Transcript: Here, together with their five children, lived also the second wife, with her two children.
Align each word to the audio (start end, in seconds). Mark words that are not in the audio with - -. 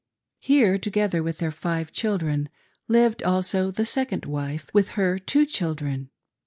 Here, 0.39 0.79
together 0.79 1.21
with 1.21 1.37
their 1.37 1.51
five 1.51 1.91
children, 1.91 2.49
lived 2.87 3.21
also 3.21 3.69
the 3.69 3.85
second 3.85 4.25
wife, 4.25 4.65
with 4.73 4.89
her 4.97 5.19
two 5.19 5.45
children. 5.45 6.09